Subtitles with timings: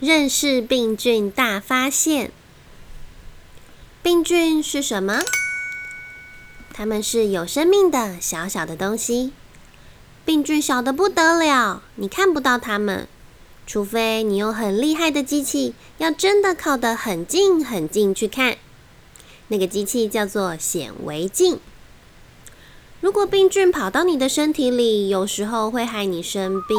[0.00, 2.30] 认识病菌大发现。
[4.02, 5.20] 病菌是什么？
[6.74, 9.32] 它们是有生命的小小的东西。
[10.26, 13.08] 病菌小的不得了，你看不到它们，
[13.66, 18.58] 除非你用很厉害的机器，要真的靠得很近很近去看。
[19.48, 21.58] 那个机器叫做显微镜。
[23.00, 26.76] 如果病菌跑到你的身体里，有时候会害你生病。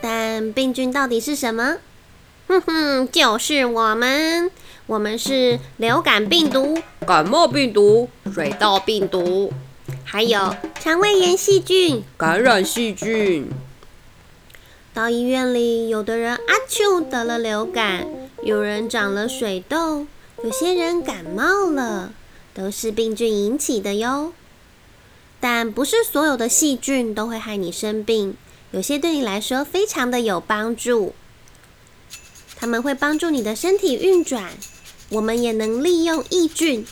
[0.00, 1.76] 但病菌到底是什么？
[2.52, 4.50] 哼哼，就是我们，
[4.84, 9.50] 我们是流感病毒、感冒病毒、水稻病毒，
[10.04, 13.48] 还有肠胃炎细菌、感染细菌。
[14.92, 18.06] 到医院里，有的人阿丘得了流感，
[18.42, 20.06] 有人长了水痘，
[20.44, 22.12] 有些人感冒了，
[22.52, 24.34] 都是病菌引起的哟。
[25.40, 28.36] 但不是所有的细菌都会害你生病，
[28.72, 31.14] 有些对你来说非常的有帮助。
[32.62, 34.52] 它们会帮助你的身体运转。
[35.08, 36.86] 我们也能利用益菌，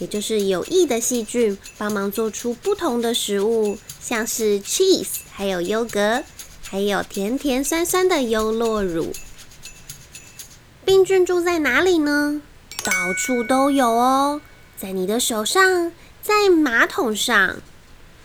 [0.00, 6.24] 也就是有益的细菌，帮忙做出不同的食物，像是 cheese，还有优格，
[6.64, 9.12] 还有甜甜酸酸的优酪乳。
[10.84, 12.42] 病菌住在哪里呢？
[12.82, 14.40] 到处都有哦，
[14.76, 17.58] 在你的手上，在马桶上。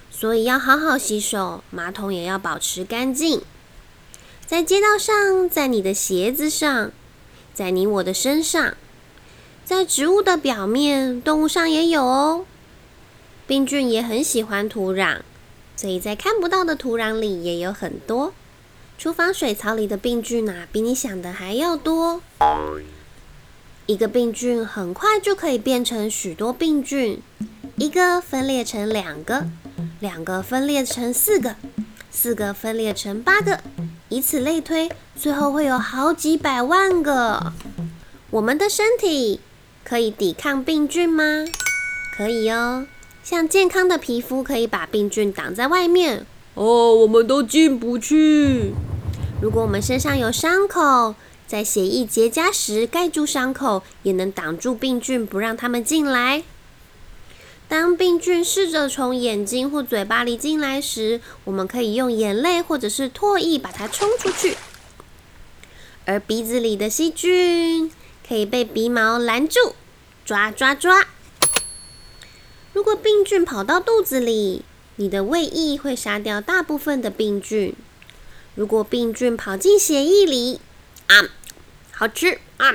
[0.09, 3.43] 所以要好好洗手，马桶也要保持干净。
[4.49, 6.91] 在街道上，在你的鞋子上，
[7.53, 8.73] 在你我的身上，
[9.63, 12.47] 在植物的表面，动物上也有哦。
[13.45, 15.19] 病菌也很喜欢土壤，
[15.75, 18.33] 所以在看不到的土壤里也有很多。
[18.97, 22.23] 厨房水槽里的病菌啊，比你想的还要多。
[23.85, 27.21] 一个病菌很快就可以变成许多病菌，
[27.75, 29.45] 一个分裂成两个。
[29.99, 31.55] 两个分裂成四个，
[32.09, 33.61] 四个分裂成八个，
[34.09, 37.53] 以此类推，最后会有好几百万个。
[38.31, 39.39] 我们的身体
[39.83, 41.45] 可以抵抗病菌吗？
[42.17, 42.87] 可以哦。
[43.23, 46.25] 像健康的皮肤可以把病菌挡在外面。
[46.55, 48.73] 哦，我们都进不去。
[49.41, 51.13] 如果我们身上有伤口，
[51.47, 56.43] 在血液结痂时盖住伤口，也能挡住病菌，不让它们进来。
[57.69, 64.57] 当病菌试着从眼睛或嘴巴里进来时，我们可以用眼泪或者是唾液把它冲出去。
[66.05, 67.91] 而鼻子里的细菌
[68.27, 69.75] 可以被鼻毛拦住，
[70.25, 71.07] 抓抓抓。
[72.73, 74.65] 如果病菌跑到肚子里，
[74.95, 77.75] 你的胃液会杀掉大部分的病菌。
[78.55, 80.59] 如果病菌跑进血液里，
[81.05, 81.29] 啊，
[81.91, 82.73] 好吃啊！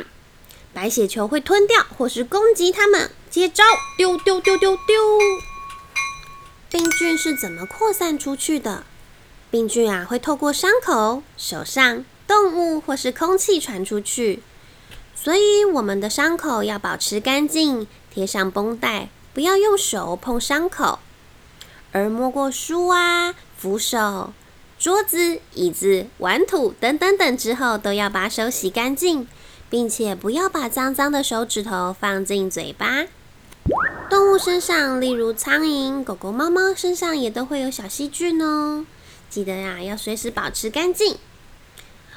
[0.72, 3.10] 白血球会吞掉或是攻击它们。
[3.34, 3.64] 接招！
[3.96, 4.94] 丢丢丢丢丢！
[6.70, 8.84] 病菌是怎么扩散出去的？
[9.50, 14.40] 病菌啊，会透过伤口、手上、动物或是空气传出去。
[15.16, 21.00] 所以我们的伤口要保持干净，贴上绷带，不要用手碰伤口。
[21.90, 24.32] 而摸过书啊、扶手、
[24.78, 29.26] 桌子、椅子、玩土等等等之后，都要把手洗干净。
[29.70, 33.06] 并且不要把脏脏的手指头放进嘴巴。
[34.10, 38.84] 动物身上，例如苍蝇、狗狗、猫猫身上也都会有小细菌哦。
[39.30, 41.18] 记得呀，要随时保持干净。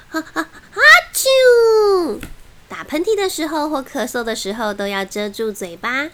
[0.08, 0.80] 哈哈哈！
[1.12, 2.20] 啾！
[2.68, 6.10] 打喷嚏的时候或咳嗽的时候都要遮住嘴巴。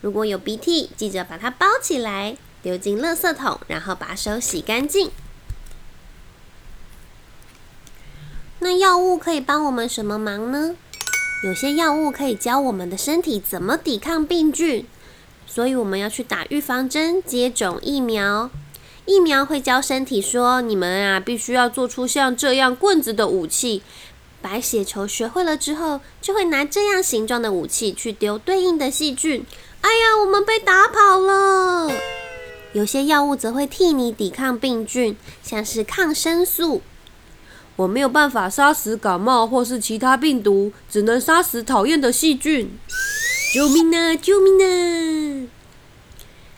[0.00, 5.10] 如果有鼻涕，记得把它包起来，丢进垃圾桶，然后把手洗干净。
[8.60, 10.76] 那药物可以帮我们什么忙呢？
[11.44, 14.86] 有些药物可以教我们的身体怎么抵抗病菌，
[15.46, 18.50] 所以我们要去打预防针、接种疫苗。
[19.06, 23.82] 疫苗会教身体说：“你们啊，必须要做出像这样棍子的武器。”
[24.42, 29.44] 白血球学会了之后，就会拿这样形状的武器去丢对应的细菌。
[29.80, 31.90] 哎呀，我们被打跑了！
[32.72, 36.82] 有些药物则会替你抵抗病菌，像是抗生素。
[37.76, 42.78] 我没有办法杀死感冒或是其他病毒，只能杀死讨厌的细菌。
[43.56, 44.14] 救命啊！
[44.14, 45.48] 救命啊！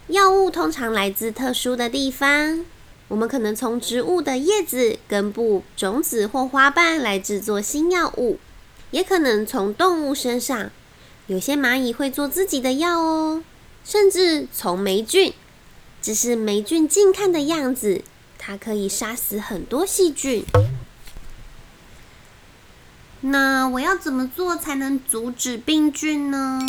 [0.08, 2.64] 药物通常来自特殊的地方，
[3.06, 8.40] 我们可能从植物的叶子、根部、种子或花瓣来制作新药物，
[8.90, 10.72] 也可能从动物身上。
[11.28, 13.44] 有些蚂蚁会做自己的药哦，
[13.84, 15.32] 甚至从霉菌。
[16.02, 18.02] 只是霉菌近看的样子，
[18.36, 20.44] 它可以杀死很多细菌。
[23.20, 26.60] 那我要怎么做才能阻止病菌呢？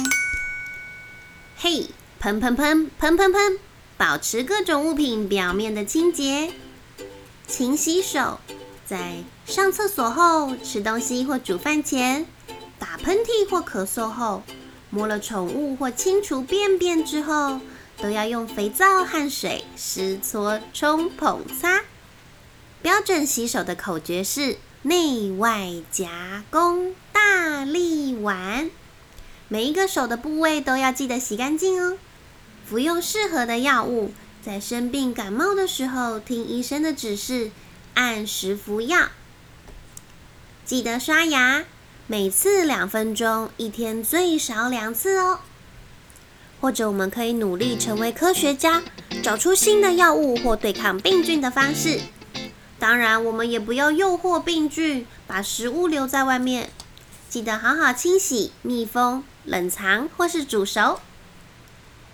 [1.58, 1.88] 嘿，
[2.20, 3.60] 喷喷喷喷喷喷，
[3.98, 6.52] 保持各种物品表面的清洁，
[7.48, 8.40] 勤洗手，
[8.84, 12.26] 在上厕所后、吃东西或煮饭前、
[12.80, 14.42] 打喷嚏或咳嗽后、
[14.90, 17.60] 摸了宠物或清除便便之后，
[18.02, 21.82] 都要用肥皂和水湿搓、冲、捧、擦。
[22.82, 28.70] 标准洗手的口诀是：内外夹攻，大力丸。
[29.50, 31.98] 每一个手的部位都要记得洗干净哦。
[32.66, 37.52] 服用适合的药物，在生病感冒的时候，听医生的指示，
[37.96, 39.10] 按时服药。
[40.64, 41.66] 记得刷牙，
[42.08, 45.40] 每次两分钟，一天最少两次哦。
[46.62, 48.84] 或者我们可以努力成为科学家，
[49.22, 52.00] 找出新的药物或对抗病菌的方式。
[52.80, 56.70] 当然，我们也不要诱惑病菌，把食物留在外面。
[57.28, 61.00] 记得好好清洗、密封、冷藏或是煮熟。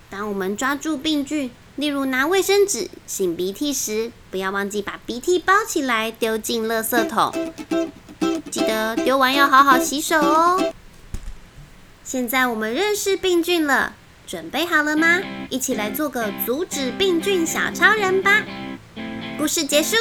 [0.09, 7.53] 当我们抓住病菌，例如拿卫生纸擤鼻涕时，不要忘记把鼻涕包起来丢进垃圾桶。
[8.49, 10.73] 记得丢完要好好洗手哦。
[12.03, 13.93] 现在我们认识病菌了，
[14.25, 15.21] 准备好了吗？
[15.49, 18.43] 一起来做个阻止病菌小超人吧！
[19.37, 19.95] 故事结束。